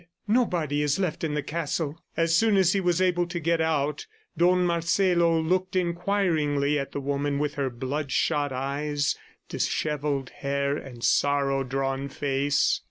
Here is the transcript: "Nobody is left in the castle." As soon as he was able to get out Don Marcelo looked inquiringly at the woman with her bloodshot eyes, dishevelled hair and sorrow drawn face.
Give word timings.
"Nobody 0.27 0.81
is 0.81 0.97
left 0.97 1.23
in 1.23 1.35
the 1.35 1.43
castle." 1.43 2.01
As 2.17 2.35
soon 2.35 2.57
as 2.57 2.73
he 2.73 2.81
was 2.81 2.99
able 2.99 3.27
to 3.27 3.39
get 3.39 3.61
out 3.61 4.07
Don 4.35 4.65
Marcelo 4.65 5.39
looked 5.39 5.75
inquiringly 5.75 6.79
at 6.79 6.91
the 6.91 6.99
woman 6.99 7.37
with 7.37 7.53
her 7.53 7.69
bloodshot 7.69 8.51
eyes, 8.51 9.15
dishevelled 9.47 10.31
hair 10.31 10.75
and 10.75 11.03
sorrow 11.03 11.63
drawn 11.63 12.09
face. 12.09 12.79